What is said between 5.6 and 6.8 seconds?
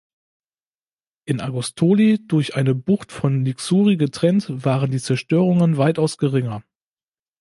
weitaus geringer.